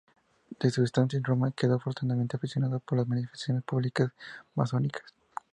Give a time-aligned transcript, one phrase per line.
[0.59, 4.11] De su estancia en Roma quedó fuertemente impresionado por las manifestaciones públicas
[4.55, 5.03] masónicas.